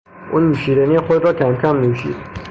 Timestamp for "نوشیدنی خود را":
0.39-1.33